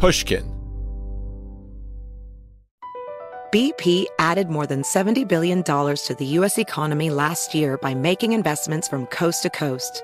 [0.00, 0.50] Pushkin.
[3.52, 6.56] BP added more than $70 billion to the U.S.
[6.56, 10.02] economy last year by making investments from coast to coast.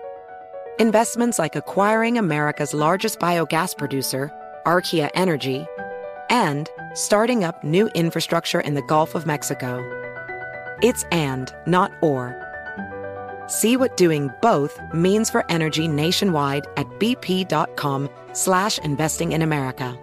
[0.79, 4.31] Investments like acquiring America's largest biogas producer,
[4.67, 5.65] Archaea Energy,
[6.29, 9.81] and starting up new infrastructure in the Gulf of Mexico.
[10.83, 12.46] It's and, not or.
[13.49, 19.99] See what doing both means for energy nationwide at bp.com slash investing in America.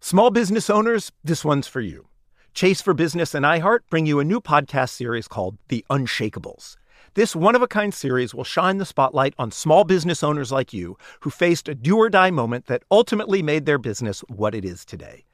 [0.00, 2.08] Small business owners, this one's for you.
[2.54, 6.76] Chase for Business and iHeart bring you a new podcast series called The Unshakables.
[7.14, 10.72] This one of a kind series will shine the spotlight on small business owners like
[10.72, 14.64] you who faced a do or die moment that ultimately made their business what it
[14.64, 15.24] is today.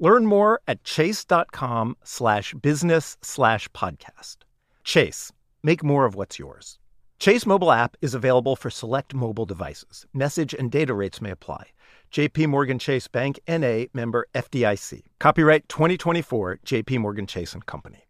[0.00, 4.38] Learn more at chase.com slash business slash podcast.
[4.88, 5.30] Chase,
[5.62, 6.78] make more of what's yours.
[7.18, 10.06] Chase mobile app is available for select mobile devices.
[10.14, 11.66] Message and data rates may apply.
[12.10, 15.02] JP Morgan Chase Bank NA member FDIC.
[15.20, 18.06] Copyright 2024 JP Morgan Chase and Company.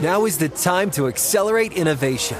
[0.00, 2.38] Now is the time to accelerate innovation.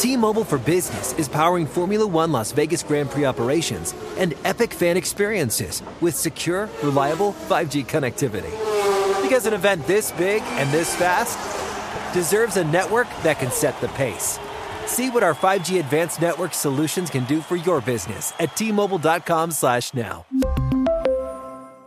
[0.00, 4.96] T-Mobile for Business is powering Formula 1 Las Vegas Grand Prix operations and epic fan
[4.96, 8.73] experiences with secure, reliable 5G connectivity.
[9.24, 11.38] Because an event this big and this fast
[12.12, 14.38] deserves a network that can set the pace.
[14.84, 19.94] See what our 5G advanced network solutions can do for your business at T-Mobile.com slash
[19.94, 20.26] now.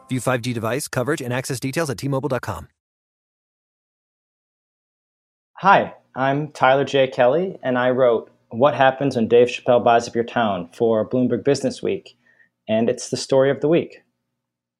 [0.09, 2.69] View 5G device coverage and access details at T-Mobile.com.
[5.58, 7.08] Hi, I'm Tyler J.
[7.08, 11.43] Kelley, and I wrote What Happens When Dave Chappelle Buys Up Your Town for Bloomberg
[11.43, 12.17] Business Week,
[12.67, 14.02] and it's the story of the week.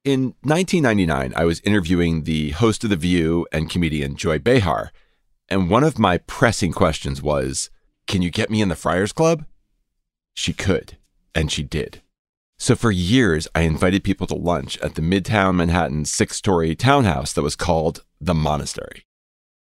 [0.08, 4.90] In 1999, I was interviewing the host of The View and comedian Joy Behar,
[5.50, 7.68] and one of my pressing questions was,
[8.06, 9.44] Can you get me in the Friars Club?
[10.32, 10.96] She could,
[11.34, 12.00] and she did.
[12.58, 17.34] So for years, I invited people to lunch at the Midtown Manhattan six story townhouse
[17.34, 19.04] that was called The Monastery.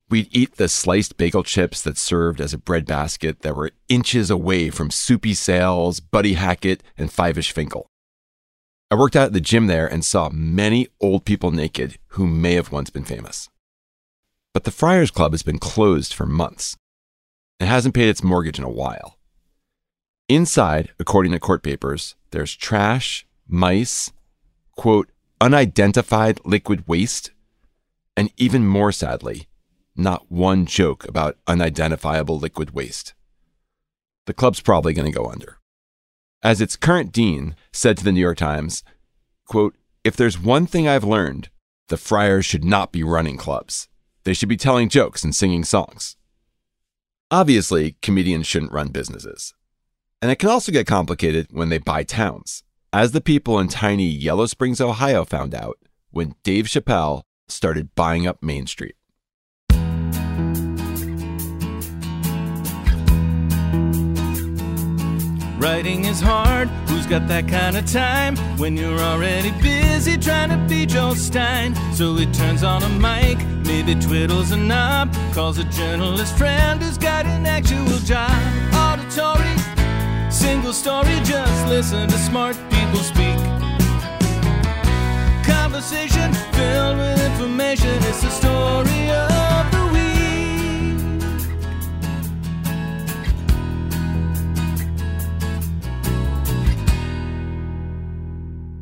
[0.09, 4.71] We'd eat the sliced bagel chips that served as a breadbasket that were inches away
[4.71, 7.90] from Soupy Sales, Buddy Hackett, and Fyvush Finkel.
[8.93, 12.55] I worked out at the gym there and saw many old people naked who may
[12.55, 13.49] have once been famous.
[14.53, 16.77] But the Friars Club has been closed for months.
[17.61, 19.17] It hasn't paid its mortgage in a while.
[20.29, 24.11] Inside, according to court papers, there's trash, mice,
[24.77, 25.09] quote,
[25.41, 27.31] unidentified liquid waste,
[28.17, 29.47] and even more sadly,
[29.95, 33.15] not one joke about unidentifiable liquid waste.
[34.27, 35.60] The club's probably going to go under.
[36.43, 38.83] As its current dean said to the New York Times,
[39.47, 41.51] quote, if there's one thing I've learned,
[41.89, 43.89] the friars should not be running clubs.
[44.25, 46.17] They should be telling jokes and singing songs.
[47.31, 49.55] Obviously, comedians shouldn't run businesses.
[50.23, 52.63] And it can also get complicated when they buy towns,
[52.93, 55.79] as the people in tiny Yellow Springs, Ohio found out
[56.11, 58.97] when Dave Chappelle started buying up Main Street.
[65.61, 70.57] Writing is hard, who's got that kind of time when you're already busy trying to
[70.67, 71.75] be Joel Stein?
[71.93, 76.97] So he turns on a mic, maybe twiddles a knob, calls a journalist friend who's
[76.97, 78.33] got an actual job.
[78.73, 79.55] Auditory,
[80.31, 83.37] single story, just listen to smart people speak.
[85.45, 89.40] Conversation filled with information, it's the story of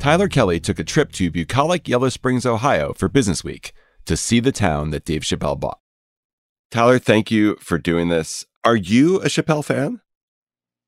[0.09, 3.75] Tyler Kelley took a trip to bucolic Yellow Springs, Ohio for Business Week
[4.07, 5.81] to see the town that Dave Chappelle bought.
[6.71, 8.47] Tyler, thank you for doing this.
[8.65, 10.01] Are you a Chappelle fan?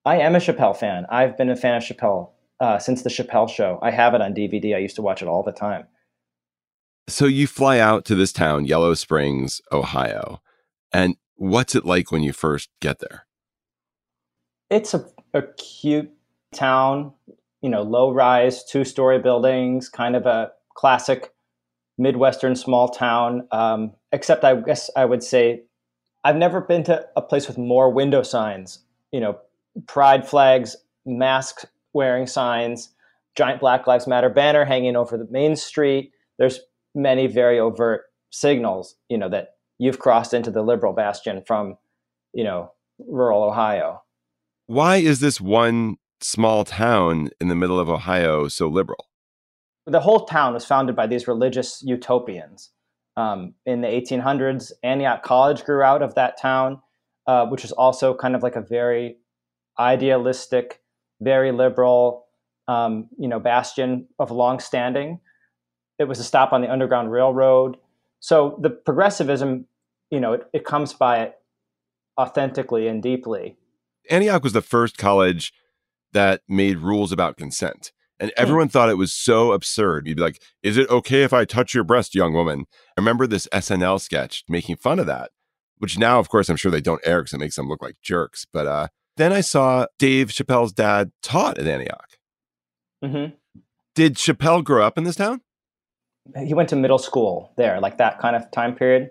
[0.06, 1.04] I am a Chappelle fan.
[1.10, 2.30] I've been a fan of Chappelle
[2.60, 3.78] uh, since the Chappelle show.
[3.82, 4.74] I have it on DVD.
[4.74, 5.86] I used to watch it all the time.
[7.06, 10.40] So you fly out to this town, Yellow Springs, Ohio.
[10.94, 13.26] And what's it like when you first get there?
[14.70, 15.04] It's a,
[15.34, 16.10] a cute
[16.54, 17.12] town,
[17.62, 21.32] you know, low rise, two story buildings, kind of a classic
[21.98, 23.46] Midwestern small town.
[23.52, 25.62] Um, except I guess I would say
[26.24, 28.80] I've never been to a place with more window signs,
[29.12, 29.38] you know,
[29.86, 30.76] pride flags,
[31.06, 32.90] mask wearing signs,
[33.36, 36.12] giant Black Lives Matter banner hanging over the main street.
[36.38, 36.60] There's
[36.94, 41.76] many very overt signals, you know, that you've crossed into the liberal bastion from,
[42.32, 44.02] you know, rural Ohio.
[44.66, 49.06] Why is this one small town in the middle of Ohio so liberal?
[49.86, 52.70] The whole town was founded by these religious utopians.
[53.16, 56.80] Um, in the 1800s, Antioch College grew out of that town,
[57.26, 59.16] uh, which was also kind of like a very
[59.78, 60.80] idealistic
[61.20, 62.26] very liberal,
[62.68, 65.20] um, you know, bastion of long standing.
[65.98, 67.76] It was a stop on the Underground Railroad.
[68.20, 69.66] So the progressivism,
[70.10, 71.38] you know, it, it comes by it
[72.18, 73.56] authentically and deeply.
[74.10, 75.52] Antioch was the first college
[76.12, 77.92] that made rules about consent.
[78.18, 80.06] And everyone thought it was so absurd.
[80.06, 82.66] You'd be like, Is it okay if I touch your breast, young woman?
[82.96, 85.30] I remember this SNL sketch making fun of that,
[85.78, 87.96] which now, of course, I'm sure they don't air because it makes them look like
[88.02, 88.46] jerks.
[88.52, 92.18] But uh, then I saw Dave Chappelle's dad taught at Antioch.
[93.02, 93.34] Mm-hmm.
[93.94, 95.40] Did Chappelle grow up in this town?
[96.44, 99.10] He went to middle school there, like that kind of time period.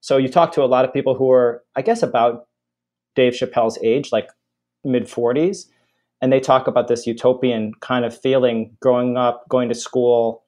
[0.00, 2.46] So you talk to a lot of people who are, I guess, about
[3.14, 4.30] Dave Chappelle's age, like
[4.84, 5.66] mid 40s,
[6.20, 10.44] and they talk about this utopian kind of feeling growing up, going to school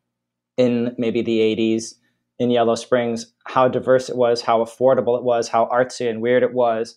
[0.56, 1.94] in maybe the 80s
[2.38, 6.42] in Yellow Springs, how diverse it was, how affordable it was, how artsy and weird
[6.42, 6.96] it was.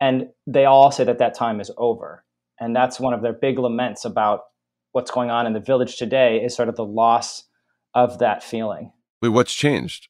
[0.00, 2.24] And they all say that that time is over.
[2.60, 4.42] And that's one of their big laments about
[4.92, 7.44] what's going on in the village today is sort of the loss
[7.94, 8.92] of that feeling.
[9.20, 10.08] Wait, what's changed?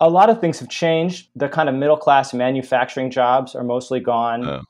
[0.00, 1.28] A lot of things have changed.
[1.34, 4.46] The kind of middle class manufacturing jobs are mostly gone.
[4.46, 4.62] Oh.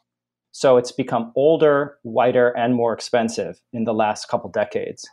[0.59, 5.09] So it's become older, whiter, and more expensive in the last couple decades.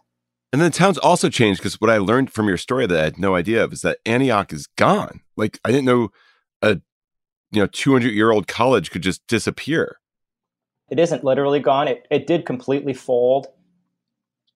[0.51, 3.03] And then the town's also changed because what I learned from your story that I
[3.03, 5.21] had no idea of is that Antioch is gone.
[5.37, 6.09] Like I didn't know
[6.63, 6.81] a
[7.51, 9.99] you know 200 year old college could just disappear.
[10.89, 11.87] It isn't literally gone.
[11.87, 13.45] It it did completely fold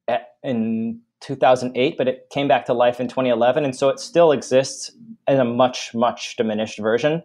[0.08, 4.32] at, in 2008, but it came back to life in 2011, and so it still
[4.32, 4.90] exists
[5.28, 7.22] in a much much diminished version.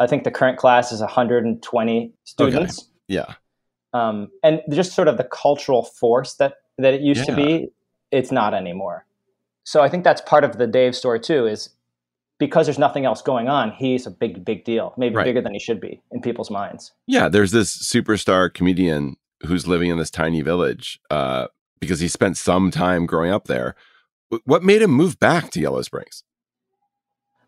[0.00, 2.78] I think the current class is 120 students.
[2.78, 2.88] Okay.
[3.08, 3.34] Yeah.
[3.92, 7.34] Um, and just sort of the cultural force that that it used yeah.
[7.34, 7.68] to be,
[8.10, 9.04] it's not anymore.
[9.64, 11.46] So I think that's part of the Dave story too.
[11.46, 11.70] Is
[12.38, 15.24] because there's nothing else going on, he's a big, big deal, maybe right.
[15.24, 16.92] bigger than he should be in people's minds.
[17.06, 21.48] Yeah, there's this superstar comedian who's living in this tiny village uh,
[21.80, 23.74] because he spent some time growing up there.
[24.44, 26.24] What made him move back to Yellow Springs?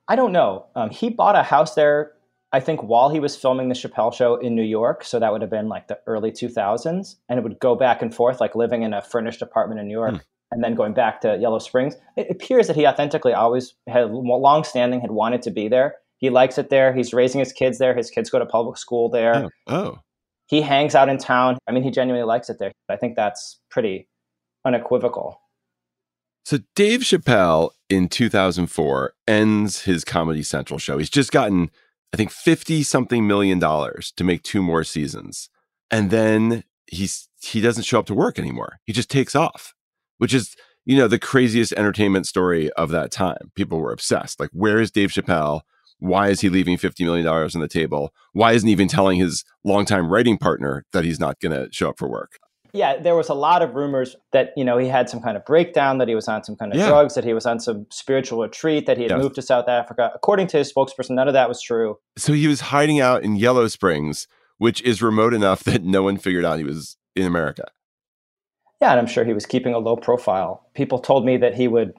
[0.08, 0.66] I don't know.
[0.75, 2.12] Um, he bought a house there
[2.52, 5.40] I think while he was filming the Chappelle show in New York, so that would
[5.40, 8.82] have been like the early 2000s, and it would go back and forth, like living
[8.82, 10.14] in a furnished apartment in New York.
[10.14, 10.20] Mm.
[10.50, 14.64] And then going back to Yellow Springs, it appears that he authentically always had long
[14.64, 15.94] standing, had wanted to be there.
[16.19, 16.93] He likes it there.
[16.93, 17.96] He's raising his kids there.
[17.96, 19.34] His kids go to public school there.
[19.34, 19.50] Oh.
[19.66, 19.98] oh.
[20.46, 21.56] He hangs out in town.
[21.66, 22.72] I mean, he genuinely likes it there.
[22.90, 24.08] I think that's pretty
[24.66, 25.40] unequivocal.
[26.44, 30.98] So Dave Chappelle in 2004 ends his Comedy Central show.
[30.98, 31.70] He's just gotten
[32.12, 35.49] I think 50 something million dollars to make two more seasons.
[35.91, 38.79] And then he's he doesn't show up to work anymore.
[38.85, 39.75] He just takes off,
[40.19, 40.55] which is,
[40.85, 43.50] you know, the craziest entertainment story of that time.
[43.55, 44.38] People were obsessed.
[44.38, 45.62] Like, where is Dave Chappelle?
[45.99, 48.12] Why is he leaving $50 million on the table?
[48.32, 51.91] Why isn't he even telling his longtime writing partner that he's not going to show
[51.91, 52.38] up for work?
[52.72, 55.44] Yeah, there was a lot of rumors that you know he had some kind of
[55.44, 56.88] breakdown, that he was on some kind of yeah.
[56.88, 59.22] drugs, that he was on some spiritual retreat, that he had yes.
[59.22, 60.10] moved to South Africa.
[60.14, 61.98] According to his spokesperson, none of that was true.
[62.16, 64.26] So he was hiding out in Yellow Springs,
[64.56, 67.64] which is remote enough that no one figured out he was in America.
[68.80, 70.66] Yeah, and I'm sure he was keeping a low profile.
[70.74, 71.92] People told me that he would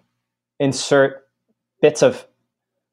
[0.60, 1.28] insert
[1.82, 2.28] bits of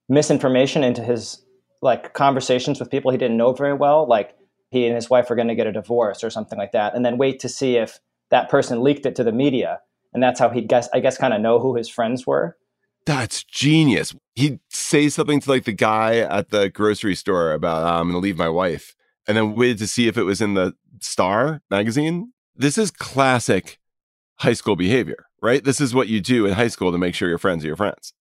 [0.09, 1.43] misinformation into his
[1.83, 4.37] like conversations with people he didn't know very well, like
[4.71, 7.05] he and his wife are going to get a divorce or something like that, and
[7.05, 7.99] then wait to see if
[8.31, 9.81] that person leaked it to the media,
[10.13, 12.57] and that's how he'd guess, I guess, kind of know who his friends were.
[13.07, 14.15] That's genius.
[14.35, 18.19] He'd say something to like the guy at the grocery store about I'm going to
[18.19, 18.95] leave my wife,
[19.27, 22.33] and then waited to see if it was in the Star magazine.
[22.55, 23.79] This is classic
[24.37, 25.65] high school behavior, right?
[25.65, 27.77] This is what you do in high school to make sure your friends are your
[27.77, 28.13] friends.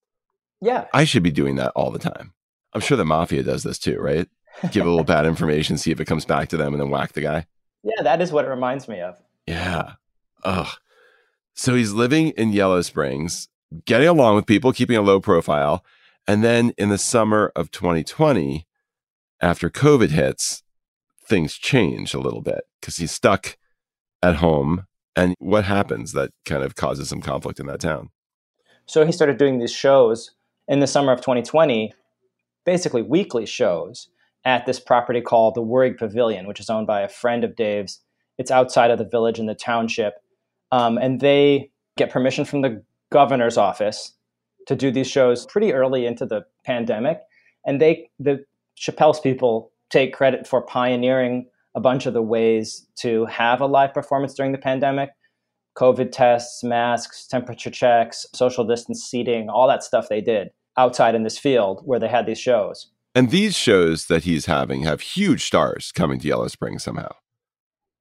[0.60, 0.86] Yeah.
[0.92, 2.32] I should be doing that all the time.
[2.72, 4.28] I'm sure the mafia does this too, right?
[4.70, 7.12] Give a little bad information, see if it comes back to them, and then whack
[7.12, 7.46] the guy.
[7.82, 9.16] Yeah, that is what it reminds me of.
[9.46, 9.94] Yeah.
[10.44, 10.68] Ugh.
[11.54, 13.48] So he's living in Yellow Springs,
[13.84, 15.84] getting along with people, keeping a low profile.
[16.26, 18.66] And then in the summer of 2020,
[19.40, 20.62] after COVID hits,
[21.24, 23.56] things change a little bit because he's stuck
[24.22, 24.86] at home.
[25.16, 28.10] And what happens that kind of causes some conflict in that town?
[28.86, 30.32] So he started doing these shows
[30.68, 31.92] in the summer of 2020,
[32.64, 34.08] basically weekly shows
[34.44, 38.00] at this property called the Wirrig Pavilion, which is owned by a friend of Dave's.
[38.38, 40.14] It's outside of the village in the township.
[40.72, 44.12] Um, and they get permission from the governor's office
[44.66, 47.20] to do these shows pretty early into the pandemic.
[47.66, 48.44] And they, the
[48.78, 53.92] Chappelle's people, take credit for pioneering a bunch of the ways to have a live
[53.92, 55.10] performance during the pandemic.
[55.76, 61.22] COVID tests, masks, temperature checks, social distance seating, all that stuff they did outside in
[61.22, 62.90] this field where they had these shows.
[63.20, 67.10] And these shows that he's having have huge stars coming to Yellow Springs somehow.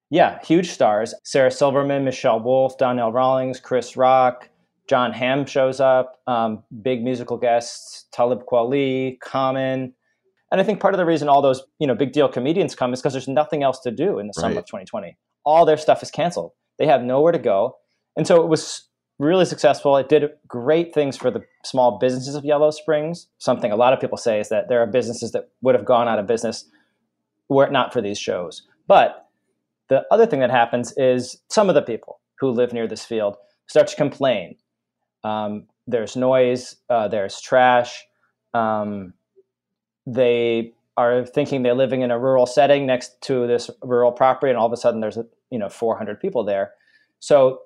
[0.09, 1.13] Yeah, huge stars.
[1.25, 4.47] Sarah Silverman, Michelle Wolf, Donnell Rawlings, Chris Rock,
[4.88, 9.93] Jon Hamm shows up, um, big musical guests, Talib Kweli, Common.
[10.53, 12.93] And I think part of the reason all those, you know, big deal comedians come
[12.93, 14.59] is because there's nothing else to do in the summer Right.
[14.59, 15.17] of 2020.
[15.43, 16.53] All their stuff is canceled.
[16.77, 17.75] They have nowhere to go.
[18.15, 18.88] And so it was
[19.19, 19.97] really successful.
[19.97, 23.27] It did great things for the small businesses of Yellow Springs.
[23.38, 26.07] Something a lot of people say is that there are businesses that would have gone
[26.07, 26.65] out of business
[27.49, 28.63] were it not for these shows.
[28.88, 29.27] But
[29.89, 33.35] the other thing that happens is some of the people who live near this field
[33.67, 34.55] start to complain.
[35.23, 38.05] Um, there's noise, uh, there's trash.
[38.53, 39.13] Um,
[40.05, 44.57] they are thinking they're living in a rural setting next to this rural property, and
[44.57, 45.17] all of a sudden there's
[45.49, 46.71] you know 400 people there.
[47.19, 47.61] So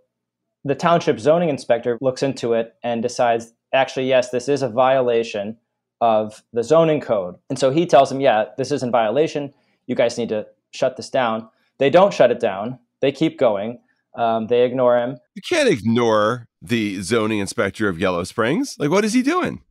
[0.65, 5.58] the township zoning inspector looks into it and decides actually yes, this is a violation
[6.01, 7.36] of the zoning code.
[7.50, 9.53] And so he tells them, yeah, this is in violation.
[9.88, 11.48] You guys need to shut this down.
[11.77, 12.79] They don't shut it down.
[13.01, 13.79] They keep going.
[14.15, 15.17] Um, they ignore him.
[15.36, 18.75] You can't ignore the zoning inspector of Yellow Springs.
[18.79, 19.62] Like, what is he doing?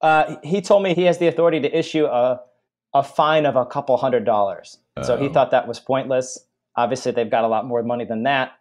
[0.00, 2.40] Uh, he told me he has the authority to issue a,
[2.94, 4.78] a fine of a couple hundred dollars.
[5.02, 5.32] So he Oh.
[5.32, 6.38] thought that was pointless.
[6.76, 8.52] Obviously, they've got a lot more money than that.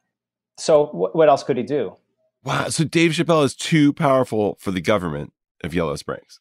[0.57, 1.95] So wh- what else could he do?
[2.43, 2.69] Wow.
[2.69, 5.33] So Dave Chappelle is too powerful for the government
[5.63, 6.39] of Yellow Springs.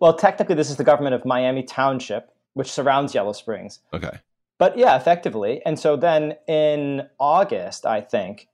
[0.00, 3.80] Well, technically, this is the government of Miami Township, which surrounds Yellow Springs.
[3.92, 4.18] Okay.
[4.58, 5.60] But yeah, effectively.
[5.66, 8.48] And so then in August, I think,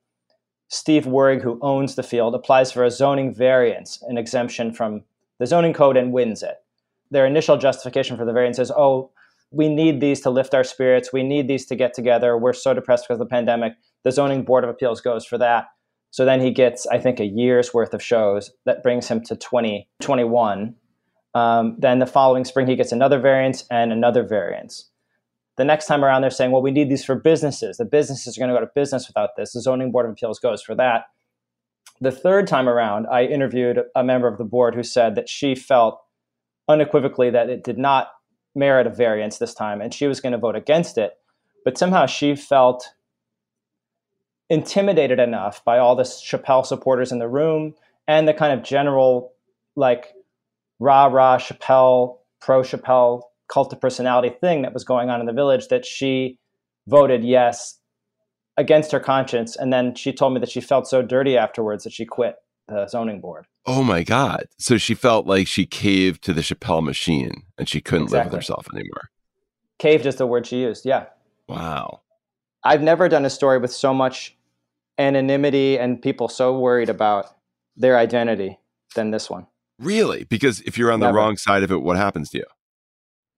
[0.69, 5.03] Steve Wirrig, who owns the field, applies for a zoning variance, an exemption from
[5.39, 6.63] the zoning code, and wins it.
[7.11, 9.11] Their initial justification for the variance is, oh,
[9.51, 11.13] we need these to lift our spirits.
[11.13, 12.39] We need these to get together.
[12.39, 13.75] We're so depressed because of the pandemic.
[14.05, 15.67] The Zoning Board of Appeals goes for that.
[16.11, 19.37] So then he gets, I think, a year's worth of shows that brings him to
[19.37, 20.75] 2021.
[21.35, 24.91] Um, then the following spring, he gets another variance and another variance.
[25.57, 27.77] The next time around, they're saying, well, we need these for businesses.
[27.77, 29.53] The businesses are going to go to business without this.
[29.53, 31.05] The Zoning Board of Appeals goes for that.
[32.01, 35.55] The third time around, I interviewed a member of the board who said that she
[35.55, 36.01] felt
[36.67, 38.09] unequivocally that it did not
[38.55, 41.13] merit a variance this time and she was going to vote against it.
[41.65, 42.89] But somehow she felt
[44.51, 47.75] intimidated enough by all the Chappelle supporters in the room
[48.07, 49.33] and the kind of general,
[49.77, 50.09] like,
[50.81, 55.33] rah rah Chappelle, pro Chappelle cult of personality thing that was going on in the
[55.33, 56.39] village that she
[56.87, 57.79] voted yes
[58.57, 59.57] against her conscience.
[59.57, 62.37] And then she told me that she felt so dirty afterwards that she quit
[62.69, 63.47] the zoning board.
[63.67, 64.47] Oh my God.
[64.59, 68.35] So she felt like she caved to the Chappelle machine and she couldn't live with
[68.35, 69.11] herself anymore.
[69.79, 70.85] Caved is the word she used.
[70.85, 71.07] Yeah.
[71.49, 72.03] Wow.
[72.63, 74.37] I've never done a story with so much
[75.01, 77.27] anonymity and people so worried about
[77.77, 78.59] their identity
[78.95, 79.47] than this one.
[79.79, 80.25] Really?
[80.25, 82.45] Because if you're on the wrong side of it, what happens to you?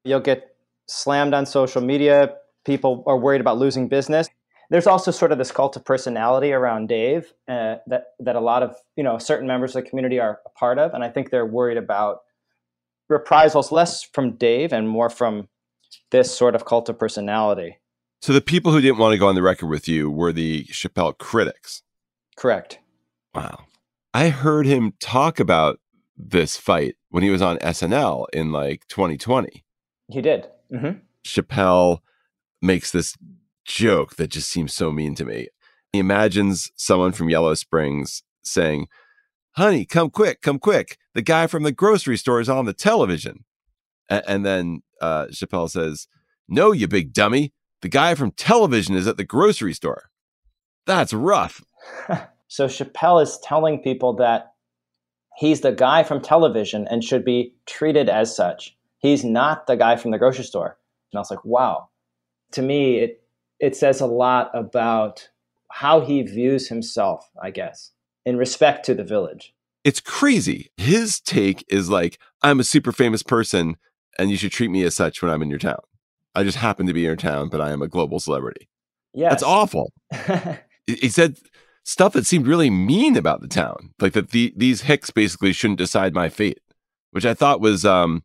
[0.04, 0.56] You'll get
[0.88, 2.34] slammed on social media.
[2.64, 4.28] People are worried about losing business.
[4.70, 8.62] There's also sort of this cult of personality around Dave uh, that that a lot
[8.62, 11.30] of you know certain members of the community are a part of, and I think
[11.30, 12.20] they're worried about
[13.08, 15.48] reprisals less from Dave and more from
[16.10, 17.78] this sort of cult of personality.
[18.22, 20.64] So the people who didn't want to go on the record with you were the
[20.66, 21.82] Chappelle critics.
[22.36, 22.78] Correct.
[23.34, 23.64] Wow.
[24.14, 25.80] I heard him talk about
[26.16, 29.64] this fight when he was on SNL in like 2020.
[30.08, 30.46] He did.
[30.70, 30.90] hmm
[31.26, 31.98] Chappelle
[32.60, 33.16] makes this
[33.64, 35.48] joke that just seems so mean to me.
[35.92, 38.86] He imagines someone from Yellow Springs saying,
[39.56, 40.96] Honey, come quick, come quick.
[41.14, 43.44] The guy from the grocery store is on the television.
[44.08, 46.06] A- and then uh, Chappelle says,
[46.48, 47.52] No, you big dummy.
[47.82, 50.10] The guy from television is at the grocery store.
[50.86, 51.62] That's rough.
[52.52, 54.52] So Chappelle is telling people that
[55.38, 58.76] he's the guy from television and should be treated as such.
[58.98, 60.76] He's not the guy from the grocery store.
[61.10, 61.88] And I was like, wow.
[62.50, 63.22] To me, it
[63.58, 65.30] it says a lot about
[65.70, 67.92] how he views himself, I guess,
[68.26, 69.54] in respect to the village.
[69.82, 70.70] It's crazy.
[70.76, 73.78] His take is like, I'm a super famous person
[74.18, 75.80] and you should treat me as such when I'm in your town.
[76.34, 78.68] I just happen to be in your town, but I am a global celebrity.
[79.14, 79.92] Yeah, That's awful.
[80.88, 81.36] He said
[81.84, 85.78] stuff that seemed really mean about the town, like that the, these hicks basically shouldn't
[85.78, 86.58] decide my fate,
[87.12, 88.24] which I thought was um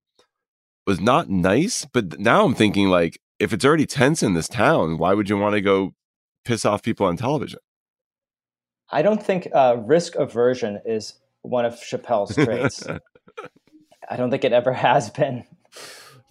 [0.87, 1.85] was not nice.
[1.85, 5.37] But now I'm thinking like, if it's already tense in this town, why would you
[5.37, 5.93] want to go
[6.45, 7.59] piss off people on television?
[8.89, 12.87] I don't think uh, risk aversion is one of Chappelle's traits.
[14.09, 15.43] I don't think it ever has been.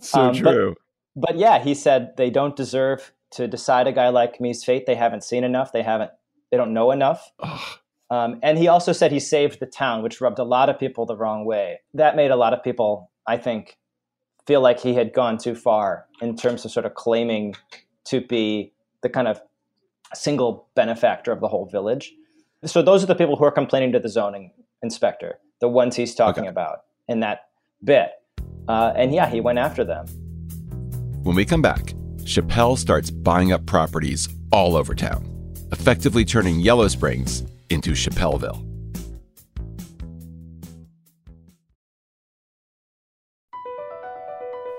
[0.01, 0.75] so Um, true.
[1.17, 4.85] But yeah, he said they don't deserve to decide a guy like me's fate.
[4.87, 5.73] They haven't seen enough.
[5.73, 6.11] They haven't.
[6.51, 7.33] They don't know enough.
[8.09, 11.07] Um, and he also said he saved the town, which rubbed a lot of people
[11.07, 11.81] the wrong way.
[11.95, 13.79] That made a lot of people, I think,
[14.47, 17.57] feel like he had gone too far in terms of sort of claiming
[18.05, 19.41] to be the kind of
[20.15, 22.13] single benefactor of the whole village.
[22.65, 26.15] So those are the people who are complaining to the zoning inspector, the ones he's
[26.15, 26.51] talking Okay.
[26.51, 27.49] about in that
[27.83, 28.11] bit.
[28.69, 30.07] Uh, and yeah, he went after them.
[31.27, 35.27] When we come back, Chappelle starts buying up properties all over town,
[35.73, 38.65] effectively turning Yellow Springs into Chappelleville.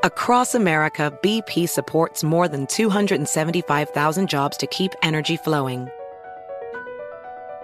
[0.06, 5.90] Across America, BP supports more than 275,000 jobs to keep energy flowing.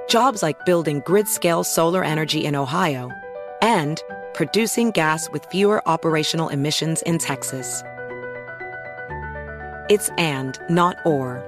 [0.10, 3.10] Jobs like building grid scale solar energy in Ohio
[3.62, 4.02] and
[4.34, 7.82] producing gas with fewer operational emissions in Texas.
[9.90, 11.44] It's and, not or.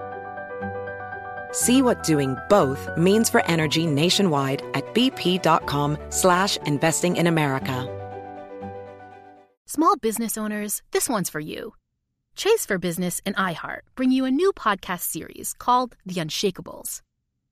[1.51, 7.87] See what doing both means for energy nationwide at bp.com slash investing in America.
[9.65, 11.73] Small business owners, this one's for you.
[12.35, 17.01] Chase for Business and iHeart bring you a new podcast series called The Unshakables.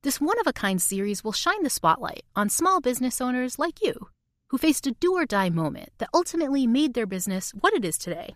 [0.01, 3.81] This one of a kind series will shine the spotlight on small business owners like
[3.81, 4.09] you,
[4.49, 7.97] who faced a do or die moment that ultimately made their business what it is
[7.97, 8.35] today.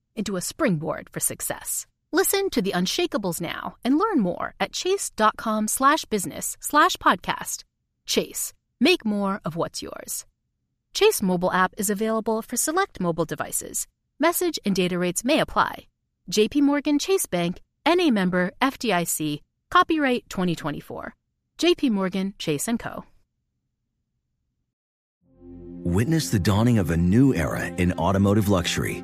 [0.15, 1.85] into a springboard for success.
[2.11, 7.63] Listen to the Unshakables now and learn more at chase.com slash business slash podcast.
[8.05, 10.25] Chase, make more of what's yours.
[10.93, 13.87] Chase mobile app is available for select mobile devices.
[14.19, 15.87] Message and data rates may apply.
[16.29, 21.15] JP Morgan Chase Bank, NA member FDIC, copyright 2024.
[21.57, 23.05] JP Morgan Chase & Co.
[25.83, 29.03] Witness the dawning of a new era in automotive luxury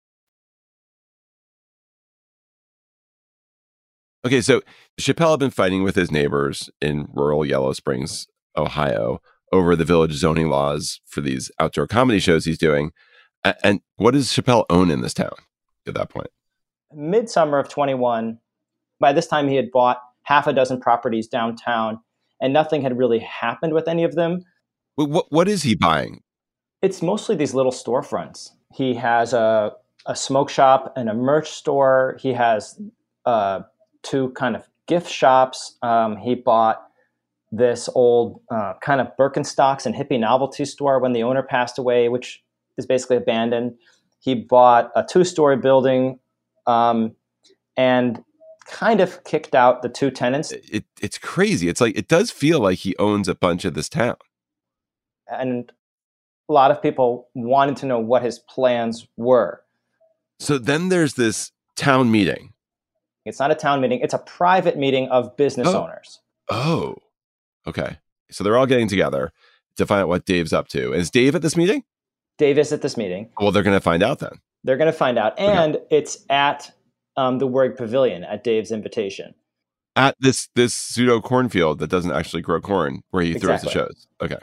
[4.25, 4.61] Okay, so
[4.99, 9.19] Chappelle had been fighting with his neighbors in rural Yellow Springs, Ohio,
[9.51, 12.91] over the village zoning laws for these outdoor comedy shows he's doing.
[13.63, 15.33] And what does Chappelle own in this town
[15.87, 16.27] at that point?
[16.93, 18.37] Midsummer of 21,
[18.99, 21.99] by this time he had bought half a dozen properties downtown,
[22.39, 24.43] and nothing had really happened with any of them.
[24.95, 26.21] Wh- What, what is he buying?
[26.83, 28.51] It's mostly these little storefronts.
[28.73, 29.71] He has a,
[30.05, 32.17] a smoke shop and a merch store.
[32.21, 32.79] He has
[33.25, 33.61] uh,
[34.03, 35.77] two kind of gift shops.
[35.81, 36.83] Um, he bought
[37.51, 42.09] this old uh, kind of Birkenstocks and hippie novelty store when the owner passed away,
[42.09, 42.41] which
[42.77, 43.75] is basically abandoned.
[44.19, 46.19] He bought a two story building
[46.67, 47.15] um,
[47.75, 48.23] and
[48.65, 50.51] kind of kicked out the two tenants.
[50.51, 51.67] It, it's crazy.
[51.67, 54.15] It's like, it does feel like he owns a bunch of this town.
[55.27, 55.71] And
[56.47, 59.61] a lot of people wanted to know what his plans were.
[60.39, 62.53] So then there's this town meeting.
[63.25, 65.83] It's not a town meeting, it's a private meeting of business Oh.
[65.83, 66.19] owners.
[66.49, 66.95] Oh,
[67.67, 67.97] okay.
[68.31, 69.31] So they're all getting together
[69.77, 70.93] to find out what Dave's up to.
[70.93, 71.83] Is Dave at this meeting?
[72.37, 73.29] Dave is at this meeting.
[73.39, 74.39] Well, they're going to find out then.
[74.63, 75.37] They're going to find out.
[75.39, 76.71] And it's at
[77.17, 79.33] um, the Wirrig Pavilion at Dave's invitation.
[79.95, 84.07] At this this pseudo cornfield that doesn't actually grow corn, where he throws the shows.
[84.21, 84.37] Okay.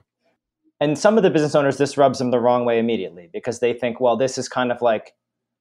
[0.80, 3.72] And some of the business owners, this rubs them the wrong way immediately because they
[3.72, 5.14] think, well, this is kind of like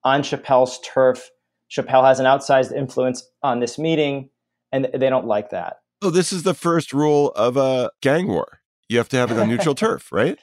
[0.04, 1.30] on Chappelle's turf.
[1.70, 4.30] Chappelle has an outsized influence on this meeting,
[4.72, 5.78] and they don't like that.
[6.02, 8.60] Oh, this is the first rule of a gang war.
[8.90, 10.38] You have to have it on neutral turf, right?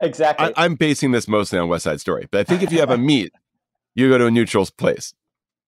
[0.00, 0.52] Exactly.
[0.56, 2.90] I, I'm basing this mostly on West Side Story, but I think if you have
[2.90, 3.32] a meet,
[3.94, 5.14] you go to a neutral place.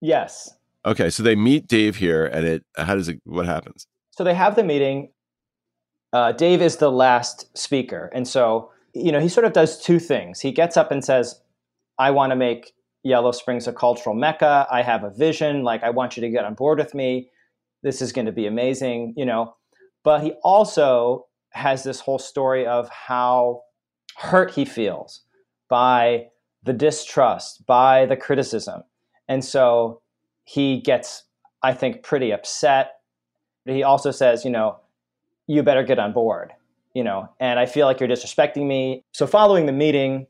[0.00, 0.52] yes.
[0.84, 3.20] Okay, so they meet Dave here, and it how does it?
[3.24, 3.88] What happens?
[4.12, 5.10] So they have the meeting.
[6.12, 8.08] uh, Dave is the last speaker.
[8.14, 10.38] And so, you know, he sort of does two things.
[10.40, 11.40] He gets up and says,
[11.98, 12.72] I want to make
[13.06, 14.66] Yellow Springs a cultural mecca.
[14.70, 15.62] I have a vision.
[15.62, 17.30] Like, I want you to get on board with me.
[17.82, 19.54] This is going to be amazing, you know.
[20.02, 23.62] But he also has this whole story of how
[24.16, 25.22] hurt he feels
[25.68, 26.26] by
[26.64, 28.82] the distrust, by the criticism.
[29.28, 30.00] And so
[30.44, 31.24] he gets,
[31.62, 32.94] I think, pretty upset.
[33.64, 34.78] He also says, you know,
[35.46, 36.52] you better get on board,
[36.94, 39.04] you know, and I feel like you're disrespecting me.
[39.12, 40.26] So following the meeting,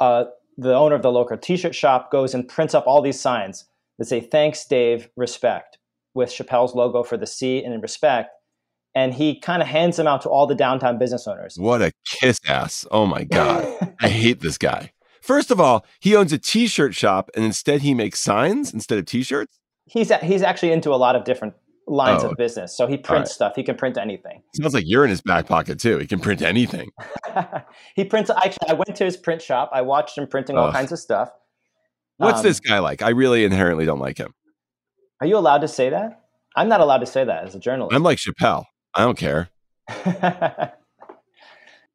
[0.00, 0.24] uh,
[0.58, 3.64] the owner of the local t-shirt shop goes and prints up all these signs
[3.98, 5.78] that say thanks dave respect
[6.14, 8.30] with chappelle's logo for the c and in respect
[8.94, 11.92] and he kind of hands them out to all the downtown business owners What a
[12.04, 12.86] kiss ass.
[12.90, 13.94] Oh my God.
[14.00, 14.92] I hate this guy.
[15.20, 18.98] First of all, he owns a t shirt shop and instead he makes signs instead
[18.98, 19.60] of t shirts.
[19.86, 21.54] he's he's actually into a lot of different
[21.88, 23.34] lines Oh, of business so he prints right.
[23.34, 25.98] stuff he can print anything Sounds like you're in his back pocket too.
[25.98, 26.90] He can print anything.
[27.96, 30.74] he prints actually i went to his print shop i watched him printing all Ugh.
[30.74, 31.30] kinds of stuff
[32.18, 33.00] What's Um, this guy like?
[33.00, 34.32] I really inherently don't like him.
[35.20, 36.22] are you allowed to say that
[36.56, 38.64] i'm not allowed to say that as a journalist I'm like Chappelle.
[38.94, 39.48] I don't care.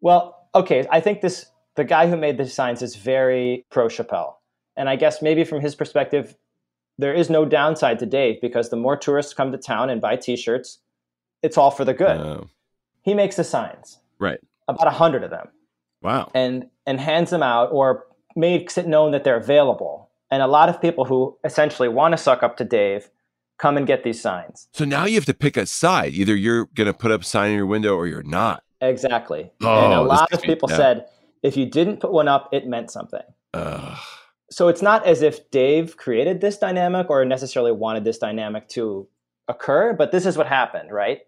[0.01, 4.33] well, okay, I think this the guy who made the signs is very pro Chappelle.
[4.77, 6.35] And I guess maybe from his perspective,
[6.97, 10.15] there is no downside to Dave because the more tourists come to town and buy
[10.15, 10.79] t-shirts,
[11.41, 12.17] it's all for the good.
[12.19, 12.49] Oh,
[13.01, 14.39] he makes the signs, right.
[14.67, 15.47] about a hundred of them,
[16.01, 16.31] Wow.
[16.33, 20.09] and and hands them out or makes it known that they're available.
[20.31, 23.09] And a lot of people who essentially want to suck up to Dave
[23.59, 24.67] come and get these signs.
[24.73, 26.13] So now you have to pick a side.
[26.13, 28.63] Either you're going to put up a sign in your window or you're not.
[28.81, 29.51] Exactly.
[29.61, 30.77] Oh, and a lot of people yeah.
[30.77, 31.05] said
[31.43, 33.21] if you didn't put one up, it meant something.
[33.53, 33.97] Ugh.
[34.53, 39.07] So it's not as if Dave created this dynamic or necessarily wanted this dynamic to
[39.47, 41.21] occur, but this is what happened, right?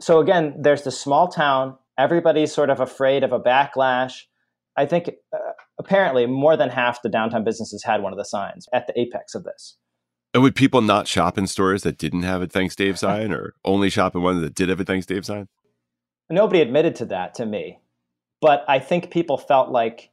[0.00, 1.76] So again, there's the small town.
[1.96, 4.22] Everybody's sort of afraid of a backlash.
[4.76, 5.38] I think uh,
[5.78, 9.36] apparently more than half the downtown businesses had one of the signs at the apex
[9.36, 9.76] of this.
[10.34, 13.54] And would people not shop in stores that didn't have a Thanks Dave sign or
[13.64, 15.46] only shop in one that did have a Thanks Dave sign?
[16.28, 17.78] Nobody admitted to that to me,
[18.40, 20.10] but I think people felt like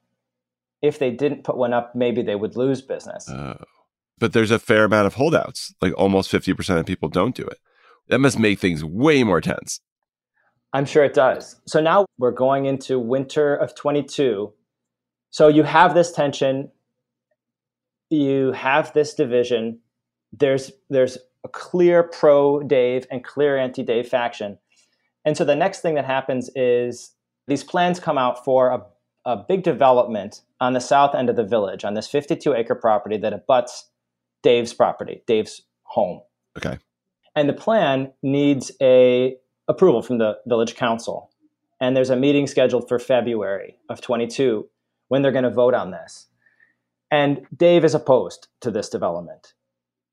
[0.81, 3.29] if they didn't put one up, maybe they would lose business.
[3.29, 3.57] Oh.
[4.17, 5.73] But there's a fair amount of holdouts.
[5.81, 7.57] Like almost 50% of people don't do it.
[8.09, 9.79] That must make things way more tense.
[10.73, 11.59] I'm sure it does.
[11.65, 14.53] So now we're going into winter of 22.
[15.31, 16.71] So you have this tension,
[18.09, 19.79] you have this division.
[20.31, 24.57] There's there's a clear pro Dave and clear anti Dave faction.
[25.25, 27.11] And so the next thing that happens is
[27.47, 28.81] these plans come out for a,
[29.25, 33.17] a big development on the south end of the village on this 52 acre property
[33.17, 33.89] that abuts
[34.43, 36.21] Dave's property, Dave's home.
[36.57, 36.77] Okay.
[37.35, 41.31] and the plan needs a approval from the village council.
[41.79, 44.67] And there's a meeting scheduled for february of 22
[45.07, 46.27] when they're going to vote on this.
[47.11, 49.53] And dave is opposed to this development.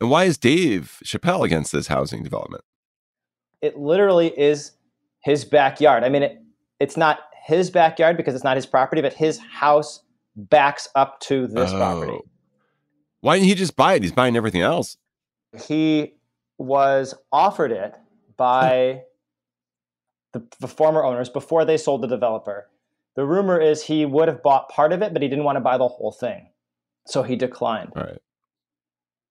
[0.00, 2.62] And why is Dave Chappelle against this housing development?
[3.62, 4.72] it literally is
[5.24, 6.04] his backyard.
[6.04, 6.42] I mean it,
[6.78, 10.02] it's not his backyard because it's not his property but his house
[10.36, 11.76] backs up to this oh.
[11.78, 12.24] property Oh.
[13.20, 14.02] Why didn't he just buy it?
[14.02, 14.98] He's buying everything else.
[15.66, 16.14] he
[16.58, 17.94] was offered it
[18.36, 19.02] by
[20.34, 20.38] hmm.
[20.38, 22.68] the, the former owners before they sold the developer.
[23.16, 25.60] The rumor is he would have bought part of it, but he didn't want to
[25.60, 26.50] buy the whole thing.
[27.06, 27.92] So he declined.
[27.96, 28.22] All right.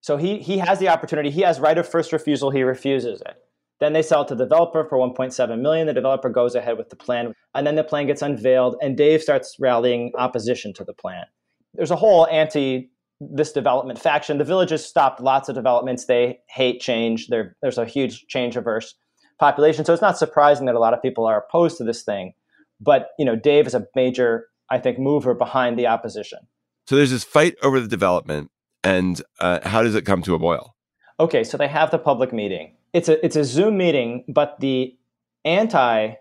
[0.01, 1.29] So he, he has the opportunity.
[1.29, 2.51] He has right of first refusal.
[2.51, 3.37] He refuses it.
[3.79, 5.87] Then they sell it to the developer for 1.7 million.
[5.87, 9.21] The developer goes ahead with the plan, and then the plan gets unveiled, and Dave
[9.21, 11.25] starts rallying opposition to the plan.
[11.73, 12.89] There's a whole anti
[13.21, 14.37] this development faction.
[14.37, 16.05] The village has stopped lots of developments.
[16.05, 17.27] They hate change.
[17.27, 18.93] There, there's a huge change averse
[19.39, 19.85] population.
[19.85, 22.33] So it's not surprising that a lot of people are opposed to this thing.
[22.81, 26.39] But you know, Dave is a major, I think, mover behind the opposition.
[26.87, 28.51] So there's this fight over the development.
[28.83, 30.75] And uh, how does it come to a boil?
[31.19, 32.75] Okay, so they have the public meeting.
[32.95, 34.97] It's a it's a Zoom meeting, but the
[35.43, 36.13] anti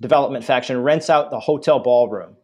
[0.00, 2.34] development faction rents out the hotel ballroom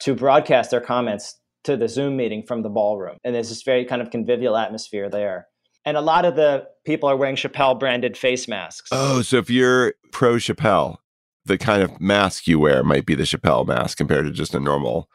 [0.00, 3.16] to broadcast their comments to the Zoom meeting from the ballroom.
[3.24, 5.46] And there's this very kind of convivial atmosphere there.
[5.86, 8.90] And a lot of the people are wearing Chappelle branded face masks.
[8.92, 10.98] Oh, so if you're pro Chappelle,
[11.46, 14.60] the kind of mask you wear might be the Chappelle mask compared to just a
[14.60, 15.08] normal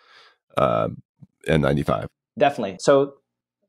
[0.57, 0.89] uh,
[1.47, 2.07] N95.
[2.39, 2.77] Definitely.
[2.79, 3.13] So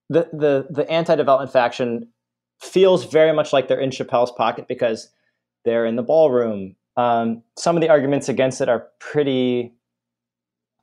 [0.09, 2.09] the the the anti-development faction
[2.61, 5.09] feels very much like they're in Chappelle's pocket because
[5.65, 6.77] they're in the ballroom.
[6.97, 9.75] Um, some of the arguments against it are pretty.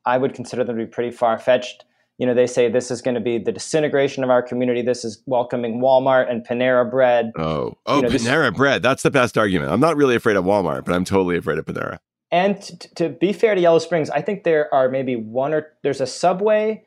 [0.04, 1.84] I would consider them to be pretty far fetched.
[2.18, 4.80] You know, they say this is going to be the disintegration of our community.
[4.80, 7.32] This is welcoming Walmart and Panera Bread.
[7.36, 8.82] Oh, oh, You know, this- Panera Bread.
[8.82, 9.70] That's the best argument.
[9.70, 11.98] I'm not really afraid of Walmart, but I'm totally afraid of Panera.
[12.30, 15.72] And t- to be fair to Yellow Springs, I think there are maybe one or
[15.82, 16.85] there's a Subway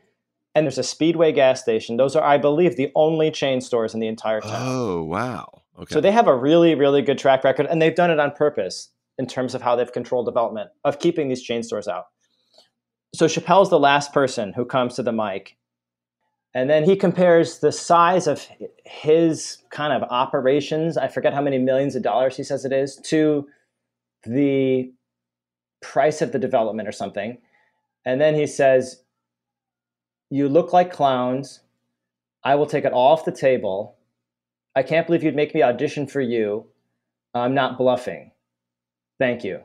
[0.59, 1.95] and there's a Speedway gas station.
[1.95, 4.67] Those are, I believe, the only chain stores in the entire town.
[4.67, 5.61] Oh, wow.
[5.79, 5.93] Okay.
[5.93, 8.89] So they have a really, really good track record, and they've done it on purpose
[9.17, 12.07] in terms of how they've controlled development of keeping these chain stores out.
[13.15, 15.55] So Chappelle's the last person who comes to the mic,
[16.53, 18.45] and then he compares the size of
[18.83, 20.97] his kind of operations.
[20.97, 23.47] I forget how many millions of dollars he says it is to
[24.25, 24.91] the
[25.81, 27.37] price of the development or something.
[28.05, 29.03] And then he says,
[30.29, 31.61] You look like clowns.
[32.43, 33.97] I will take it all off the table.
[34.75, 36.67] I can't believe you'd make me audition for you.
[37.33, 38.31] I'm not bluffing.
[39.17, 39.63] Thank you.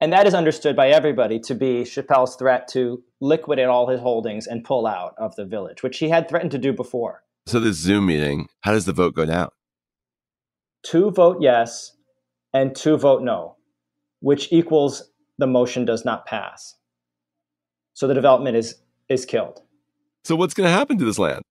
[0.00, 4.46] And that is understood by everybody to be Chappelle's threat to liquidate all his holdings
[4.46, 7.22] and pull out of the village, which he had threatened to do before.
[7.46, 9.50] so this Zoom meeting, how does the vote go down?
[10.82, 11.96] Two vote yes
[12.54, 13.56] and two vote no,
[14.20, 16.76] which equals the motion does not pass.
[17.94, 18.76] So the development is
[19.08, 19.62] is killed.
[20.24, 21.42] So what's going to happen to this land?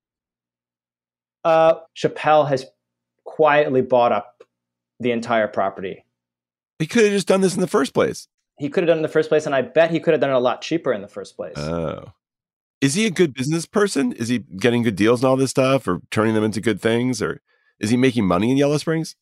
[1.44, 2.66] Uh, Chappelle has
[3.24, 4.44] quietly bought up
[5.00, 6.06] the entire property.
[6.80, 8.28] He could have just done this in the first place.
[8.58, 10.22] He could have done it in the first place, and I bet he could have
[10.22, 11.58] done it a lot cheaper in the first place.
[11.58, 12.14] Oh.
[12.82, 14.12] Is he a good business person?
[14.14, 17.22] Is he getting good deals and all this stuff or turning them into good things?
[17.22, 17.42] Or
[17.80, 19.16] is he making money in Yellow Springs?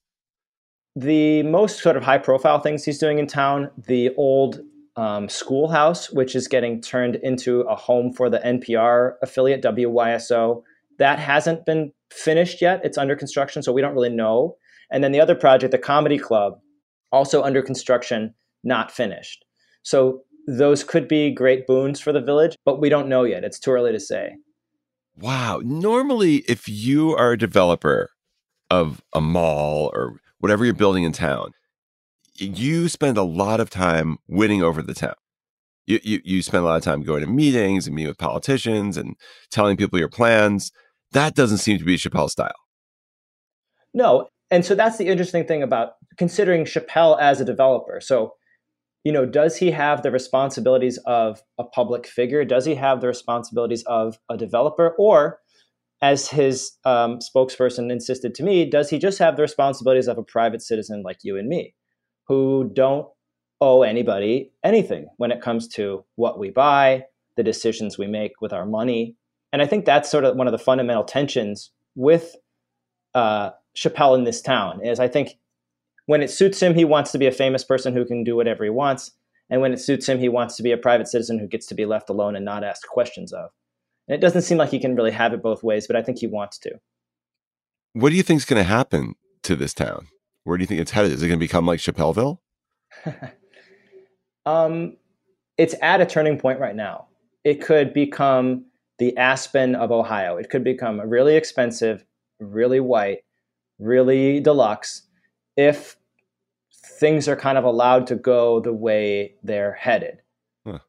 [0.97, 4.61] the most sort of high profile things he's doing in town the old
[4.97, 10.63] um, schoolhouse which is getting turned into a home for the npr affiliate wyso
[10.97, 12.81] that hasn't been finished yet.
[12.83, 14.55] It's under construction so we don't really know.
[14.91, 16.59] And then the other project the comedy club
[17.11, 18.33] also under construction
[18.63, 19.45] not finished.
[19.83, 23.43] So those could be great boons for the village but we don't know yet.
[23.43, 24.35] It's too early to say.
[25.19, 25.61] Wow.
[25.63, 28.11] Normally, if you are a developer
[28.69, 31.53] of a mall or whatever you're building in town,
[32.37, 35.15] you spend a lot of time winning over the town.
[35.85, 38.97] You, you, you spend a lot of time going to meetings and meeting with politicians
[38.97, 39.15] and
[39.51, 40.71] telling people your plans.
[41.13, 42.55] That doesn't seem to be Chappelle's style.
[43.93, 44.27] No.
[44.51, 47.99] And so that's the interesting thing about considering Chappelle as a developer.
[48.01, 48.33] So,
[49.03, 52.43] you know, does he have the responsibilities of a public figure?
[52.43, 54.93] Does he have the responsibilities of a developer?
[54.97, 55.39] Or,
[56.01, 60.23] as his um, spokesperson insisted to me, does he just have the responsibilities of a
[60.23, 61.73] private citizen like you and me,
[62.27, 63.07] who don't
[63.59, 67.03] owe anybody anything when it comes to what we buy,
[67.35, 69.15] the decisions we make with our money?
[69.53, 72.35] And I think that's sort of one of the fundamental tensions with
[73.13, 74.85] uh, Chappelle in this town.
[74.85, 75.37] Is I think
[76.05, 78.63] when it suits him, he wants to be a famous person who can do whatever
[78.63, 79.11] he wants,
[79.49, 81.75] and when it suits him, he wants to be a private citizen who gets to
[81.75, 83.49] be left alone and not asked questions of.
[84.07, 86.19] And it doesn't seem like he can really have it both ways, but I think
[86.19, 86.79] he wants to.
[87.93, 90.07] What do you think is going to happen to this town?
[90.47, 91.11] Where do you think it's headed?
[91.11, 92.39] Is it going to become like Chappelleville?
[94.45, 94.95] um,
[95.57, 97.07] it's at a turning point right now.
[97.43, 98.65] It could become
[98.97, 100.37] the Aspen of Ohio.
[100.37, 102.05] It could become really expensive,
[102.39, 103.25] really white,
[103.77, 105.01] really deluxe
[105.57, 105.97] if
[106.97, 110.21] things are kind of allowed to go the way they're headed.
[110.65, 110.79] Huh.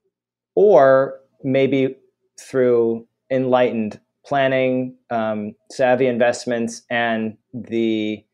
[0.54, 1.96] Or maybe
[2.40, 8.24] through enlightened planning, um, savvy investments, and the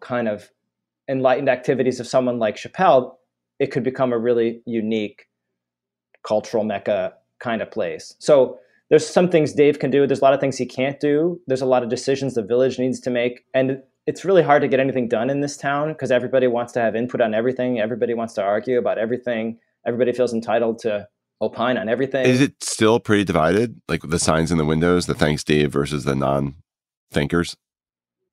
[0.00, 0.50] kind of
[1.08, 3.16] enlightened activities of someone like Chappelle,
[3.58, 5.26] it could become a really unique
[6.26, 8.14] cultural mecca kind of place.
[8.18, 8.58] So
[8.90, 10.06] there's some things Dave can do.
[10.06, 11.40] There's a lot of things he can't do.
[11.46, 13.44] There's a lot of decisions the village needs to make.
[13.54, 16.80] And it's really hard to get anything done in this town because everybody wants to
[16.80, 17.78] have input on everything.
[17.78, 19.58] Everybody wants to argue about everything.
[19.86, 21.06] Everybody feels entitled to
[21.40, 22.26] opine on everything.
[22.26, 23.80] Is it still pretty divided?
[23.88, 26.56] Like the signs in the windows, the thanks Dave versus the non
[27.12, 27.56] thinkers?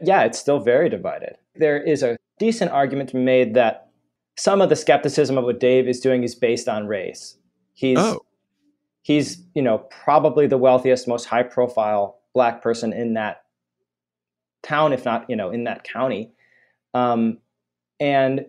[0.02, 1.38] Yeah, it's still very divided.
[1.56, 3.90] There is a decent argument made that
[4.36, 7.38] some of the skepticism of what Dave is doing is based on race.
[7.74, 8.24] He's Oh.
[9.02, 13.44] he's, you know, probably the wealthiest, most high profile black person in that
[14.62, 16.32] town, if not, you know, in that county.
[16.94, 17.40] Um,
[18.00, 18.46] and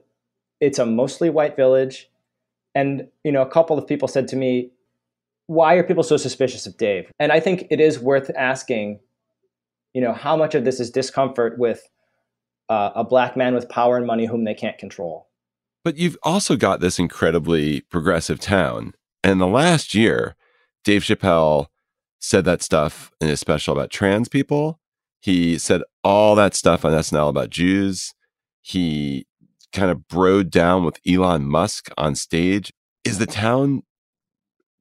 [0.61, 2.11] it's a mostly white village.
[2.75, 4.71] And, you know, a couple of people said to me,
[5.47, 7.11] why are people so suspicious of Dave?
[7.19, 9.01] And I think it is worth asking,
[9.93, 11.83] you know, how much of this is discomfort with
[12.69, 15.29] uh, a black man with power and money whom they can't control?
[15.85, 18.95] But you've also got this incredibly progressive town.
[19.23, 20.37] And the last year,
[20.85, 21.67] Dave Chappelle
[22.21, 24.81] said that stuff in his special about trans people.
[25.21, 28.15] He said all that stuff on SNL about Jews.
[28.61, 29.27] He
[29.73, 32.73] kind of broed down with Elon Musk on stage.
[33.05, 33.83] Is the town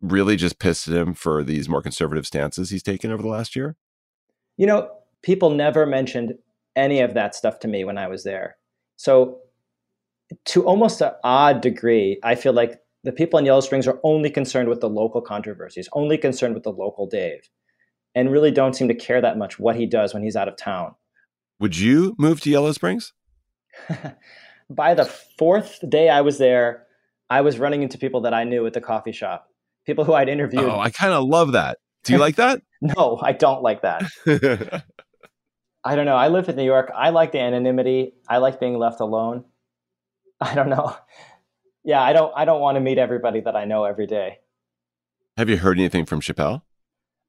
[0.02, 3.56] really just pissed at him for these more conservative stances he's taken over the last
[3.56, 3.76] year?
[4.58, 4.90] You know,
[5.28, 6.36] people never mentioned
[6.78, 8.56] any of that stuff to me when I was there.
[8.96, 9.40] So,
[10.46, 14.30] to almost an odd degree, I feel like The people in Yellow Springs are only
[14.30, 17.42] concerned with the local controversies, only concerned with the local Dave,
[18.16, 20.58] and really don't seem to care that much what he does when he's out of
[20.58, 20.96] town.
[21.60, 23.14] Would you move to Yellow Springs?
[24.70, 25.06] By the
[25.38, 26.88] fourth day I was there,
[27.30, 29.48] I was running into people that I knew at the coffee shop,
[29.86, 30.64] people who I'd interviewed.
[30.64, 31.78] Oh, I kind of love that.
[32.04, 32.62] Do you like that?
[32.82, 34.04] no, I don't like that.
[35.84, 36.16] I don't know.
[36.16, 36.92] I live in New York.
[36.96, 38.14] I like the anonymity.
[38.28, 39.46] I like being left alone.
[40.42, 40.96] I don't know.
[41.84, 44.40] Yeah, I don't I don't want to meet everybody that I know every day.
[45.38, 46.64] Have you heard anything from Chappelle?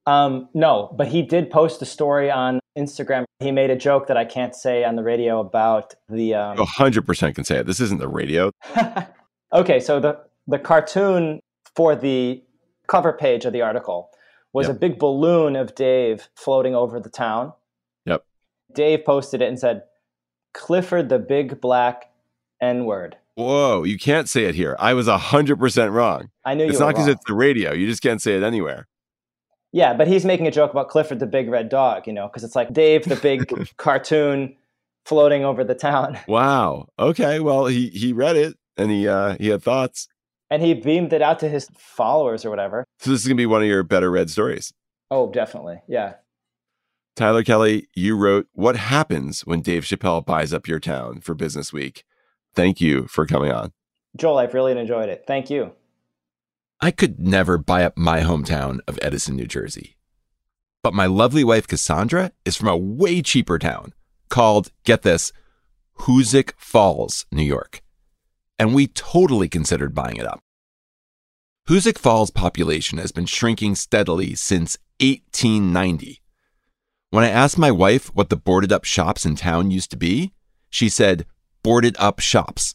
[0.07, 3.25] Um, no, but he did post a story on Instagram.
[3.41, 6.35] He made a joke that I can't say on the radio about the.
[6.35, 6.57] Um...
[6.57, 7.67] 100% can say it.
[7.67, 8.51] This isn't the radio.
[9.53, 11.41] okay, so the, the cartoon
[11.77, 12.43] for the
[12.87, 14.09] cover page of the article
[14.55, 14.77] was yep.
[14.77, 17.53] a big balloon of Dave floating over the town.
[18.73, 19.83] Dave posted it and said,
[20.55, 22.11] Clifford the Big Black
[22.61, 23.17] N word.
[23.35, 24.75] Whoa, you can't say it here.
[24.81, 26.31] I was 100% wrong.
[26.45, 27.73] I knew It's not because it's the radio.
[27.73, 28.89] You just can't say it anywhere.
[29.73, 32.43] Yeah, but he's making a joke about Clifford the Big Red Dog, you know, because
[32.43, 34.57] it's like Dave the big cartoon
[35.05, 36.19] floating over the town.
[36.27, 36.89] Wow.
[36.99, 37.39] Okay.
[37.39, 40.09] Well, he he read it and he uh he had thoughts.
[40.51, 42.85] And he beamed it out to his followers or whatever.
[43.01, 44.73] So this is gonna be one of your better read stories.
[45.11, 45.81] Oh, definitely.
[45.87, 46.15] Yeah.
[47.19, 51.73] Tyler Kelley, you wrote What Happens When Dave Chappelle Buys Up Your Town for Business
[51.73, 52.05] Week.
[52.55, 53.73] Thank you for coming on.
[54.17, 55.25] Joel, I've really enjoyed it.
[55.27, 55.73] Thank you.
[56.81, 59.97] I could never buy up my hometown of Edison, New Jersey.
[60.81, 63.95] But my lovely wife, Cassandra, is from a way cheaper town
[64.29, 65.33] called, get this,
[66.03, 67.83] Hoosick Falls, New York.
[68.61, 70.39] And we totally considered buying it up.
[71.69, 76.23] Hoosick Falls population has been shrinking steadily since 1890.
[77.11, 80.35] When I asked my wife what the boarded up shops in town used to be,
[80.69, 81.25] she said,
[81.63, 82.75] boarded up shops.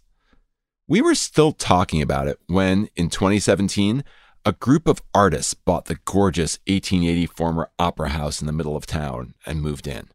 [0.88, 4.04] We were still talking about it when, in 2017,
[4.44, 8.88] a group of artists bought the gorgeous 1880 former opera house in the middle of
[8.88, 10.10] town and moved in.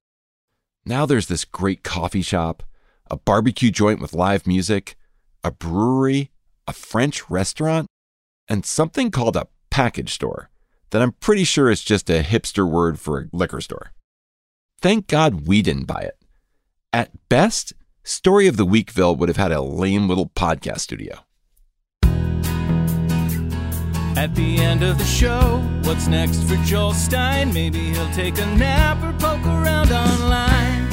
[0.85, 2.65] Now there's this great coffee shop,
[3.09, 4.97] a barbecue joint with live music,
[5.45, 6.33] a brewery,
[6.67, 7.87] a French restaurant,
[8.49, 10.51] and something called a package store
[10.91, 13.93] that I'm pretty sure is just a hipster word for a liquor store.
[14.81, 16.17] Thank God we didn't buy it.
[16.93, 17.73] At best,
[18.05, 21.25] Story of the Weekville would have had a lame little podcast studio.
[24.17, 27.53] At the end of the show, what's next for Joel Stein?
[27.53, 30.89] Maybe he'll take a nap or poke around online.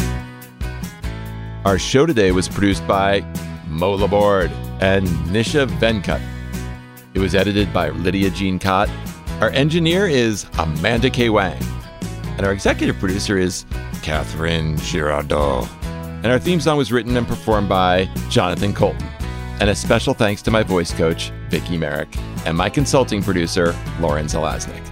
[1.63, 3.21] Our show today was produced by
[3.67, 6.21] Mo Laborde and Nisha Venkat.
[7.13, 8.89] It was edited by Lydia Jean Kott.
[9.41, 11.29] Our engineer is Amanda K.
[11.29, 11.61] Wang.
[12.37, 13.65] And our executive producer is
[14.01, 15.67] Katherine Girardeau.
[15.81, 19.07] And our theme song was written and performed by Jonathan Coulton.
[19.61, 22.13] And a special thanks to my voice coach, Vicki Merrick,
[22.45, 24.83] and my consulting producer, Lauren Zalaznick.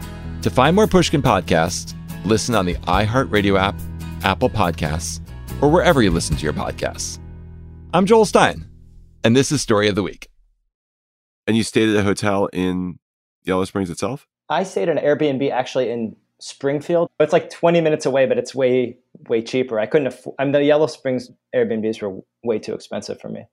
[0.41, 3.75] To find more Pushkin podcasts, listen on the iHeartRadio app,
[4.23, 5.19] Apple Podcasts,
[5.62, 7.19] or wherever you listen to your podcasts.
[7.93, 8.69] I'm Joel Stein,
[9.25, 10.29] and this is Story of the Week.
[11.45, 12.99] And you stayed at a hotel in
[13.43, 14.27] Yellow Springs itself?
[14.47, 17.10] I stayed at an Airbnb actually in Springfield.
[17.21, 18.97] It's like 20 minutes away, but it's way,
[19.29, 19.79] way cheaper.
[19.79, 23.45] I couldn't afford, I mean, the Yellow Springs Airbnbs were way too expensive for me.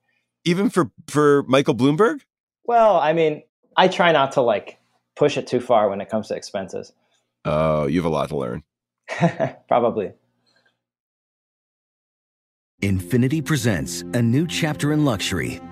[0.43, 2.19] Even for, for Michael Bloomberg?
[2.65, 3.43] Well, I mean,
[3.77, 4.77] I try not to like
[5.15, 6.91] push it too far when it comes to expenses.
[7.45, 8.63] Oh, you have a lot to learn.
[9.69, 10.11] Probably.
[12.81, 15.61] Infiniti presents a new chapter in luxury,